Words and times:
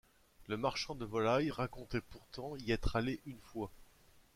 Le 0.47 0.57
marchand 0.57 0.95
de 0.95 1.05
volailles 1.05 1.51
racontait 1.51 2.01
pourtant 2.01 2.55
y 2.55 2.71
être 2.71 2.95
allé 2.95 3.21
une 3.27 3.37
fois. 3.39 3.69